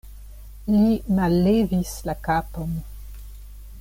Li 0.75 0.95
mallevis 1.19 1.93
la 2.11 2.17
kapon. 2.29 2.77